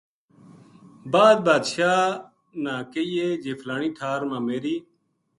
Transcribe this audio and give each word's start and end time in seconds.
بعد 1.13 1.37
بادشاہ 1.47 1.99
با 2.63 2.75
کہنیے 2.91 3.27
جی 3.43 3.51
فلانی 3.59 3.89
ٹھار 3.97 4.19
ما 4.29 4.37
میری 4.47 4.75